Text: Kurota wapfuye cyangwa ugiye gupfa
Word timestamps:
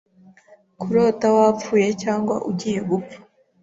Kurota 0.79 1.27
wapfuye 1.37 1.87
cyangwa 2.03 2.35
ugiye 2.49 2.79
gupfa 2.89 3.17